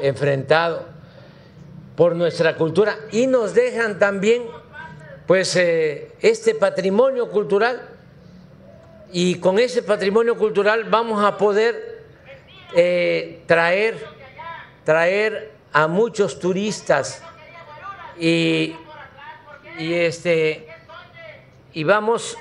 enfrentado 0.01 0.85
por 1.95 2.15
nuestra 2.15 2.55
cultura. 2.55 2.97
Y 3.11 3.27
nos 3.27 3.53
dejan 3.53 3.99
también 3.99 4.43
pues 5.25 5.55
eh, 5.55 6.11
este 6.21 6.55
patrimonio 6.55 7.29
cultural. 7.29 7.81
Y 9.11 9.35
con 9.35 9.57
ese 9.57 9.83
patrimonio 9.83 10.37
cultural 10.37 10.83
vamos 10.85 11.23
a 11.23 11.37
poder 11.37 11.96
eh, 12.75 13.43
traer 13.45 14.06
traer 14.84 15.51
a 15.73 15.88
muchos 15.88 16.39
turistas 16.39 17.21
y, 18.17 18.75
y 19.77 19.93
este 19.93 20.67
y 21.73 21.84
vamos 21.84 22.38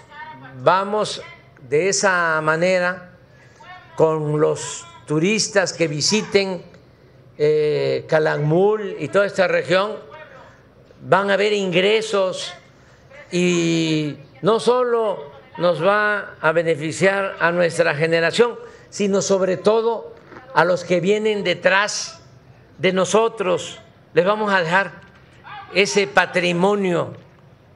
vamos 0.62 1.22
de 1.68 1.88
esa 1.88 2.40
manera 2.40 3.10
con 3.96 4.40
los 4.40 4.86
turistas 5.06 5.72
que 5.72 5.88
visiten 5.88 6.62
eh, 7.38 8.06
y 8.98 9.08
toda 9.08 9.26
esta 9.26 9.48
región, 9.48 9.96
van 11.02 11.30
a 11.30 11.34
haber 11.34 11.52
ingresos 11.52 12.52
y 13.30 14.16
no 14.42 14.60
solo 14.60 15.32
nos 15.58 15.84
va 15.84 16.36
a 16.40 16.52
beneficiar 16.52 17.36
a 17.40 17.52
nuestra 17.52 17.94
generación, 17.94 18.58
sino 18.90 19.22
sobre 19.22 19.56
todo 19.56 20.14
a 20.56 20.64
los 20.64 20.84
que 20.84 21.00
vienen 21.00 21.44
detrás 21.44 22.18
de 22.78 22.90
nosotros. 22.90 23.78
Les 24.14 24.24
vamos 24.24 24.50
a 24.50 24.62
dejar 24.62 24.90
ese 25.74 26.06
patrimonio, 26.06 27.12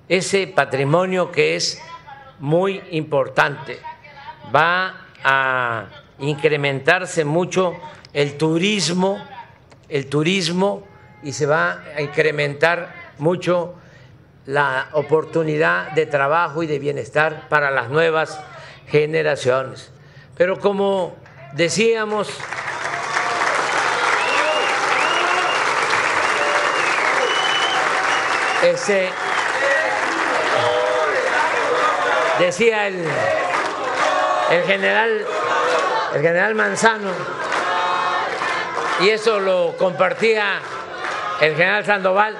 ese 0.08 0.46
patrimonio 0.46 1.30
que 1.30 1.56
es 1.56 1.78
muy 2.38 2.82
importante. 2.92 3.78
Va 4.54 5.08
a 5.22 5.88
incrementarse 6.20 7.22
mucho 7.22 7.76
el 8.14 8.38
turismo, 8.38 9.22
el 9.90 10.06
turismo 10.06 10.82
y 11.22 11.34
se 11.34 11.44
va 11.44 11.82
a 11.94 12.00
incrementar 12.00 13.12
mucho 13.18 13.74
la 14.46 14.88
oportunidad 14.92 15.92
de 15.92 16.06
trabajo 16.06 16.62
y 16.62 16.66
de 16.66 16.78
bienestar 16.78 17.46
para 17.50 17.70
las 17.70 17.90
nuevas 17.90 18.40
generaciones. 18.86 19.92
Pero 20.34 20.58
como 20.58 21.14
decíamos, 21.52 22.30
ese 28.62 29.10
decía 32.38 32.86
el, 32.88 33.04
el 34.50 34.62
general 34.64 35.26
el 36.14 36.22
general 36.22 36.54
Manzano. 36.54 37.10
Y 39.00 39.08
eso 39.08 39.40
lo 39.40 39.76
compartía 39.78 40.60
el 41.40 41.54
general 41.54 41.84
Sandoval. 41.84 42.36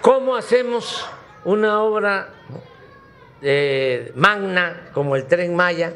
Cómo 0.00 0.34
hacemos 0.34 1.06
una 1.44 1.82
obra 1.82 2.30
eh, 3.42 4.12
magna 4.14 4.90
como 4.92 5.16
el 5.16 5.26
tren 5.26 5.54
Maya 5.54 5.92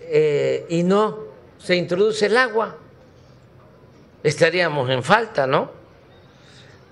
eh, 0.00 0.66
y 0.68 0.82
no 0.82 1.18
se 1.58 1.76
introduce 1.76 2.26
el 2.26 2.36
agua 2.36 2.76
estaríamos 4.22 4.88
en 4.88 5.02
falta, 5.02 5.46
¿no? 5.46 5.70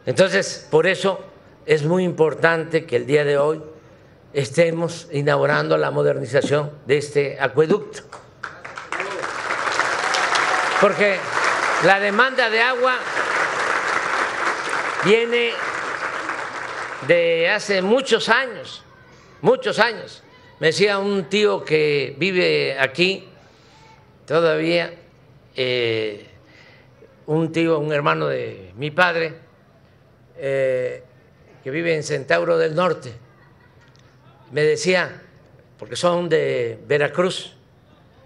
Entonces, 0.05 0.69
por 0.71 0.87
eso 0.87 1.25
es 1.67 1.85
muy 1.85 2.05
importante 2.05 2.85
que 2.87 2.97
el 2.97 3.07
día 3.07 3.25
de 3.25 3.39
hoy 3.39 3.63
estemos 4.33 5.09
inaugurando 5.13 5.77
la 5.77 5.91
modernización 5.91 6.71
de 6.87 6.99
este 6.99 7.39
acueducto. 7.41 8.03
Porque 10.81 11.17
la 11.85 12.01
demanda 12.01 12.51
de 12.51 12.61
agua 12.61 12.97
viene 15.05 15.51
de 17.07 17.51
hace 17.51 17.83
muchos 17.83 18.29
años, 18.29 18.83
muchos 19.41 19.79
años. 19.79 20.23
Me 20.59 20.69
decía 20.69 20.99
un 20.99 21.25
tío 21.29 21.65
que 21.65 22.15
vive 22.19 22.79
aquí 22.79 23.29
todavía, 24.27 24.95
eh, 25.55 26.27
un 27.27 27.53
tío, 27.53 27.79
un 27.79 27.93
hermano 27.93 28.27
de 28.29 28.73
mi 28.77 28.91
padre, 28.91 29.35
eh, 30.37 31.03
que 31.63 31.71
vive 31.71 31.95
en 31.95 32.03
Centauro 32.03 32.59
del 32.59 32.75
Norte 32.75 33.13
me 34.51 34.63
decía, 34.63 35.23
porque 35.79 35.97
son 35.97 36.29
de 36.29 36.79
Veracruz, 36.87 37.55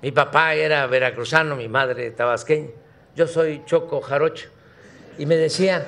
mi 0.02 0.10
papá 0.10 0.54
era 0.54 0.86
veracruzano, 0.86 1.56
mi 1.56 1.68
madre 1.68 2.10
tabasqueña, 2.10 2.70
yo 3.14 3.26
soy 3.26 3.62
choco 3.64 4.00
jarocho, 4.00 4.48
y 5.18 5.24
me 5.24 5.36
decía, 5.36 5.86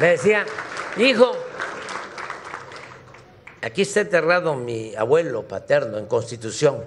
me 0.00 0.06
decía, 0.06 0.46
hijo, 0.96 1.32
aquí 3.60 3.82
está 3.82 4.00
enterrado 4.00 4.54
mi 4.54 4.94
abuelo 4.94 5.46
paterno 5.46 5.98
en 5.98 6.06
Constitución, 6.06 6.84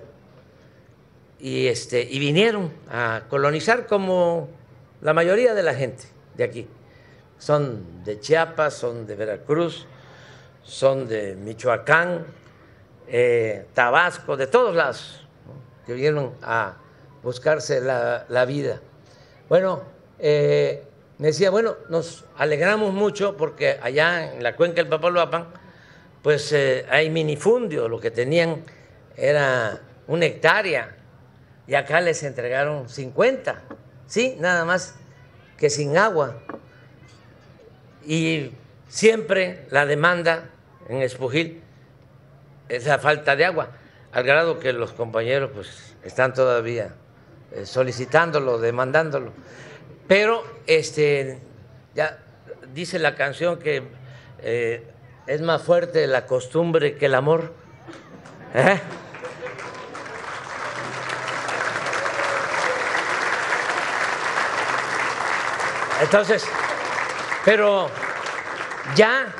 y, 1.39 1.67
este, 1.67 2.01
y 2.01 2.17
vinieron 2.19 2.71
a 2.89 3.23
colonizar 3.29 3.87
como 3.87 4.49
la 5.01 5.13
mayoría 5.13 5.53
de 5.53 5.63
la 5.63 5.73
gente 5.73 6.03
de 6.35 6.43
aquí. 6.43 6.67
Son 7.41 8.03
de 8.03 8.19
Chiapas, 8.19 8.75
son 8.75 9.07
de 9.07 9.15
Veracruz, 9.15 9.87
son 10.61 11.07
de 11.07 11.33
Michoacán, 11.35 12.23
eh, 13.07 13.65
Tabasco, 13.73 14.37
de 14.37 14.45
todos 14.45 14.75
lados, 14.75 15.25
que 15.87 15.93
vinieron 15.93 16.35
a 16.43 16.75
buscarse 17.23 17.81
la, 17.81 18.45
vida. 18.45 18.79
Bueno, 19.49 19.81
eh, 20.19 20.83
me 21.17 21.29
decía, 21.29 21.49
bueno, 21.49 21.77
nos 21.89 22.25
alegramos 22.37 22.93
mucho 22.93 23.35
porque 23.35 23.79
allá 23.81 24.35
en 24.35 24.43
la 24.43 24.55
cuenca 24.55 24.75
del 24.75 24.89
Papaloapan, 24.89 25.47
pues 26.21 26.51
eh, 26.51 26.85
hay 26.91 27.09
minifundio, 27.09 27.89
lo 27.89 27.99
que 27.99 28.11
tenían 28.11 28.63
era 29.17 29.81
una 30.05 30.27
hectárea 30.27 30.95
y 31.65 31.73
acá 31.73 32.01
les 32.01 32.21
entregaron 32.21 32.87
50, 32.87 33.63
sí, 34.05 34.37
nada 34.39 34.63
más 34.63 34.93
que 35.57 35.71
sin 35.71 35.97
agua. 35.97 36.35
Y 38.05 38.51
siempre 38.87 39.65
la 39.69 39.85
demanda 39.85 40.49
en 40.89 41.01
Espujil 41.01 41.61
es 42.69 42.85
la 42.85 42.99
falta 42.99 43.35
de 43.35 43.45
agua, 43.45 43.69
al 44.11 44.23
grado 44.23 44.59
que 44.59 44.73
los 44.73 44.93
compañeros 44.93 45.51
pues 45.53 45.95
están 46.03 46.33
todavía 46.33 46.93
eh, 47.51 47.65
solicitándolo, 47.65 48.59
demandándolo. 48.59 49.33
Pero 50.07 50.43
este 50.67 51.39
ya 51.93 52.19
dice 52.73 52.99
la 52.99 53.15
canción 53.15 53.59
que 53.59 53.83
eh, 54.41 54.83
es 55.27 55.41
más 55.41 55.61
fuerte 55.61 56.07
la 56.07 56.25
costumbre 56.25 56.95
que 56.95 57.05
el 57.05 57.15
amor. 57.15 57.53
¿Eh? 58.53 58.79
Entonces, 66.01 66.43
pero 67.45 67.87
ya 68.95 69.33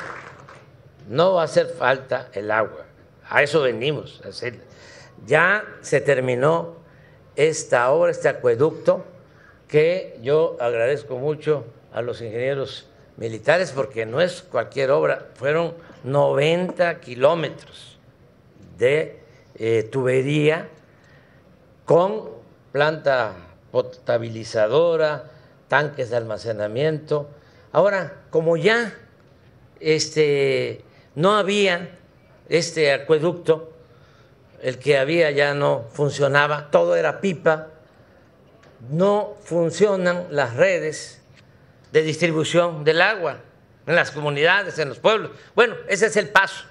no 1.08 1.34
va 1.34 1.42
a 1.42 1.44
hacer 1.44 1.66
falta 1.68 2.28
el 2.32 2.50
agua. 2.50 2.84
A 3.28 3.42
eso 3.42 3.62
venimos. 3.62 4.20
Ya 5.26 5.64
se 5.80 6.00
terminó 6.00 6.76
esta 7.36 7.90
obra, 7.90 8.10
este 8.10 8.28
acueducto, 8.28 9.04
que 9.68 10.18
yo 10.22 10.56
agradezco 10.60 11.16
mucho 11.16 11.64
a 11.92 12.02
los 12.02 12.20
ingenieros 12.20 12.88
militares 13.16 13.72
porque 13.72 14.04
no 14.06 14.20
es 14.20 14.42
cualquier 14.42 14.90
obra, 14.90 15.28
fueron 15.34 15.74
90 16.04 17.00
kilómetros 17.00 17.98
de 18.78 19.20
eh, 19.54 19.88
tubería 19.90 20.68
con 21.84 22.30
planta 22.72 23.32
potabilizadora, 23.70 25.30
tanques 25.68 26.10
de 26.10 26.16
almacenamiento. 26.16 27.28
Ahora, 27.72 28.24
como 28.30 28.56
ya 28.56 28.94
este, 29.80 30.84
no 31.14 31.36
había 31.36 31.98
este 32.48 32.92
acueducto, 32.92 33.72
el 34.60 34.78
que 34.78 34.98
había 34.98 35.30
ya 35.30 35.54
no 35.54 35.86
funcionaba, 35.92 36.70
todo 36.70 36.94
era 36.96 37.20
pipa, 37.20 37.68
no 38.90 39.34
funcionan 39.42 40.26
las 40.30 40.54
redes 40.54 41.22
de 41.92 42.02
distribución 42.02 42.84
del 42.84 43.00
agua 43.00 43.38
en 43.86 43.96
las 43.96 44.10
comunidades, 44.10 44.78
en 44.78 44.88
los 44.88 44.98
pueblos. 44.98 45.30
Bueno, 45.54 45.74
ese 45.88 46.06
es 46.06 46.16
el 46.16 46.28
paso 46.28 46.64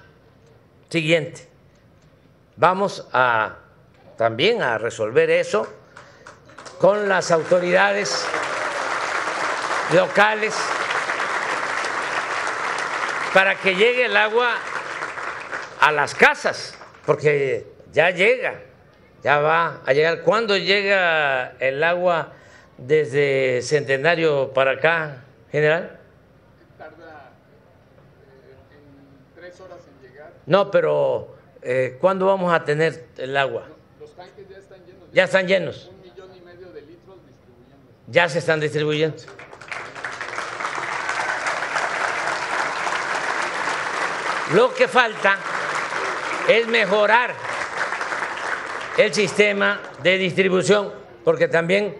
siguiente. 0.88 1.48
Vamos 2.56 3.06
a 3.12 3.56
también 4.16 4.62
a 4.62 4.78
resolver 4.78 5.30
eso 5.30 5.66
con 6.78 7.08
las 7.08 7.30
autoridades 7.30 8.24
locales 9.94 10.54
para 13.34 13.54
que 13.54 13.74
llegue 13.74 14.04
el 14.06 14.16
agua 14.16 14.54
a 15.80 15.92
las 15.92 16.14
casas, 16.14 16.76
porque 17.06 17.66
ya 17.92 18.10
llega, 18.10 18.60
ya 19.22 19.38
va 19.38 19.80
a 19.84 19.92
llegar. 19.92 20.22
¿Cuándo 20.22 20.56
llega 20.56 21.52
el 21.58 21.82
agua 21.82 22.32
desde 22.76 23.62
Centenario 23.62 24.52
para 24.52 24.72
acá, 24.72 25.24
general? 25.50 25.98
Tarda 26.78 27.32
eh, 28.26 28.76
en 28.76 29.40
tres 29.40 29.60
horas 29.60 29.78
en 29.88 30.08
llegar. 30.10 30.30
No, 30.46 30.70
pero 30.70 31.34
eh, 31.62 31.96
¿cuándo 32.00 32.26
vamos 32.26 32.52
a 32.52 32.64
tener 32.64 33.06
el 33.16 33.36
agua? 33.36 33.66
Los 33.98 34.14
tanques 34.14 34.48
ya 34.48 34.58
están 34.58 34.84
llenos. 34.84 35.08
Ya 35.12 35.24
están 35.24 35.46
llenos, 35.46 35.90
Un 35.94 36.02
millón 36.02 36.36
y 36.36 36.40
medio 36.40 36.70
de 36.70 36.82
litros 36.82 37.16
distribuyendo. 37.26 37.92
ya 38.08 38.28
se 38.28 38.38
están 38.38 38.60
distribuyendo. 38.60 39.16
Lo 44.54 44.74
que 44.74 44.86
falta 44.86 45.38
es 46.46 46.66
mejorar 46.66 47.34
el 48.98 49.14
sistema 49.14 49.80
de 50.02 50.18
distribución, 50.18 50.92
porque 51.24 51.48
también 51.48 51.96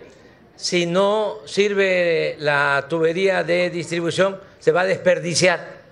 si 0.56 0.84
no 0.84 1.38
sirve 1.46 2.36
la 2.38 2.84
tubería 2.90 3.42
de 3.42 3.70
distribución, 3.70 4.38
se 4.58 4.70
va 4.70 4.82
a 4.82 4.84
desperdiciar. 4.84 5.82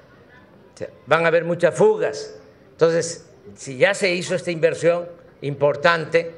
Van 1.07 1.25
a 1.25 1.29
haber 1.29 1.45
muchas 1.45 1.75
fugas. 1.75 2.39
Entonces, 2.73 3.27
si 3.57 3.79
ya 3.79 3.95
se 3.95 4.11
hizo 4.15 4.35
esta 4.35 4.51
inversión 4.51 5.09
importante, 5.41 6.31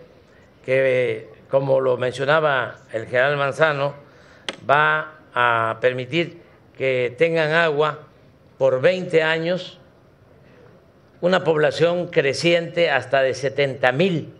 que 0.64 1.28
como 1.50 1.80
lo 1.80 1.96
mencionaba 1.96 2.78
el 2.92 3.06
general 3.06 3.37
Manzano, 3.37 3.94
va 4.68 5.18
a 5.35 5.78
permitir 5.80 6.40
que 6.78 7.14
tengan 7.18 7.50
agua 7.50 7.98
por 8.56 8.80
20 8.80 9.22
años 9.22 9.80
una 11.22 11.44
población 11.44 12.08
creciente 12.08 12.90
hasta 12.90 13.22
de 13.22 13.32
70 13.32 13.92
mil 13.92 14.35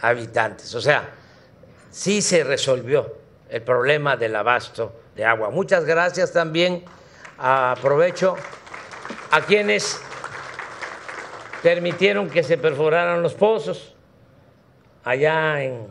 habitantes. 0.00 0.74
O 0.74 0.80
sea, 0.80 1.08
sí 1.90 2.22
se 2.22 2.44
resolvió 2.44 3.16
el 3.48 3.62
problema 3.62 4.16
del 4.16 4.36
abasto 4.36 4.92
de 5.16 5.24
agua. 5.24 5.50
Muchas 5.50 5.84
gracias 5.84 6.32
también. 6.32 6.84
Aprovecho 7.38 8.36
a 9.30 9.40
quienes 9.40 10.00
permitieron 11.62 12.28
que 12.28 12.42
se 12.42 12.58
perforaran 12.58 13.22
los 13.22 13.32
pozos 13.32 13.94
allá 15.04 15.62
en, 15.62 15.86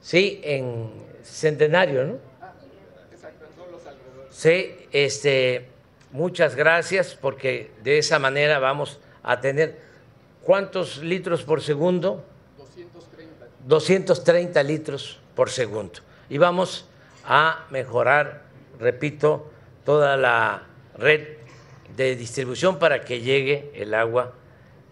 sí, 0.00 0.40
en 0.44 0.88
Centenario, 1.24 2.04
¿no? 2.04 2.18
Alrededores. 2.40 4.36
Sí, 4.36 4.86
este, 4.92 5.68
muchas 6.12 6.54
gracias 6.54 7.14
porque 7.14 7.70
de 7.82 7.98
esa 7.98 8.18
manera 8.18 8.58
vamos 8.58 8.98
a 9.22 9.40
tener 9.40 9.80
cuántos 10.42 10.98
litros 10.98 11.42
por 11.42 11.62
segundo, 11.62 12.24
230. 12.56 13.46
230 13.66 14.62
litros 14.62 15.20
por 15.34 15.50
segundo. 15.50 16.00
Y 16.28 16.38
vamos 16.38 16.86
a 17.24 17.66
mejorar, 17.70 18.42
repito, 18.78 19.50
toda 19.84 20.16
la 20.16 20.64
red 20.96 21.38
de 21.96 22.16
distribución 22.16 22.78
para 22.78 23.02
que 23.02 23.20
llegue 23.20 23.70
el 23.74 23.94
agua 23.94 24.34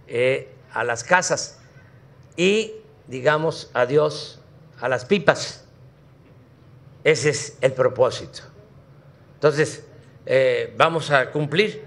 eh, 0.06 0.52
a 0.72 0.84
las 0.84 1.04
casas 1.04 1.60
y 2.36 2.72
digamos 3.06 3.70
adiós 3.74 4.40
a 4.80 4.88
las 4.88 5.04
pipas. 5.04 5.64
Ese 7.04 7.30
es 7.30 7.56
el 7.60 7.72
propósito. 7.72 8.42
Entonces, 9.34 9.84
eh, 10.30 10.74
vamos 10.76 11.10
a 11.10 11.30
cumplir, 11.30 11.82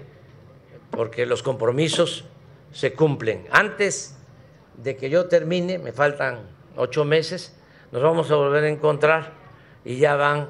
porque 0.90 1.26
los 1.26 1.44
compromisos 1.44 2.24
se 2.72 2.92
cumplen. 2.92 3.46
Antes 3.52 4.16
de 4.76 4.96
que 4.96 5.08
yo 5.08 5.26
termine, 5.28 5.78
me 5.78 5.92
faltan 5.92 6.40
ocho 6.74 7.04
meses, 7.04 7.54
nos 7.92 8.02
vamos 8.02 8.32
a 8.32 8.34
volver 8.34 8.64
a 8.64 8.68
encontrar 8.68 9.30
y 9.84 9.96
ya 9.98 10.16
van 10.16 10.48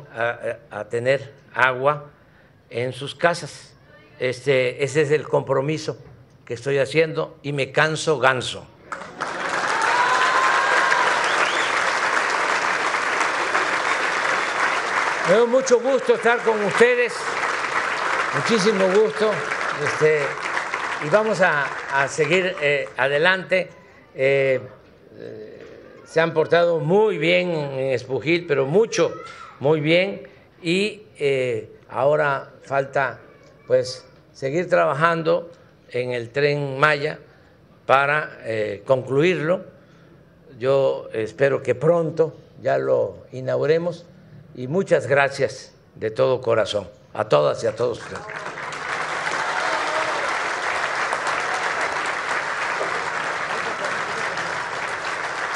a, 0.70 0.84
tener 0.84 1.34
agua 1.52 2.06
en 2.70 2.94
sus 2.94 3.14
casas. 3.14 3.74
Este, 4.18 4.82
ese 4.82 5.02
es 5.02 5.10
el 5.10 5.28
compromiso 5.28 5.98
que 6.46 6.54
estoy 6.54 6.78
haciendo 6.78 7.36
y 7.42 7.52
me 7.52 7.72
canso 7.72 8.18
ganso. 8.18 8.66
Me 15.28 15.34
da 15.34 15.44
mucho 15.44 15.78
gusto 15.78 16.14
estar 16.14 16.38
con 16.42 16.64
ustedes, 16.64 17.12
muchísimo 18.34 18.86
gusto, 18.86 19.30
este, 19.84 20.20
y 21.04 21.10
vamos 21.10 21.40
a, 21.40 21.66
seguir 22.08 22.54
eh, 22.62 22.88
adelante. 22.96 23.68
Eh, 24.14 24.60
eh, 25.18 25.58
se 26.04 26.20
han 26.20 26.32
portado 26.34 26.78
muy 26.78 27.18
bien 27.18 27.50
en 27.50 27.92
Espujil, 27.92 28.46
pero 28.46 28.66
mucho, 28.66 29.12
muy 29.60 29.80
bien, 29.80 30.28
y 30.62 31.02
ahora 31.88 32.50
falta 32.62 33.18
pues 33.66 34.04
seguir 34.32 34.68
trabajando 34.68 35.50
en 35.90 36.12
el 36.12 36.30
tren 36.30 36.78
Maya 36.78 37.18
para 37.86 38.38
concluirlo. 38.84 39.64
Yo 40.58 41.08
espero 41.14 41.62
que 41.62 41.74
pronto 41.74 42.36
ya 42.60 42.76
lo 42.76 43.24
inauguremos 43.32 44.04
y 44.54 44.68
muchas 44.68 45.06
gracias 45.06 45.72
de 45.94 46.10
todo 46.10 46.42
corazón 46.42 47.01
a 47.14 47.24
todas 47.24 47.62
y 47.62 47.66
a 47.66 47.76
todos 47.76 47.98
ustedes. 47.98 48.51